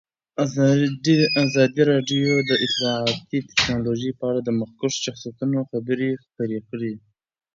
ازادي 1.43 1.83
راډیو 1.91 2.31
د 2.49 2.51
اطلاعاتی 2.65 3.37
تکنالوژي 3.49 4.11
په 4.19 4.23
اړه 4.29 4.39
د 4.43 4.49
مخکښو 4.59 5.01
شخصیتونو 5.05 5.59
خبرې 5.71 6.09
خپرې 6.23 6.59
کړي. 6.69 6.93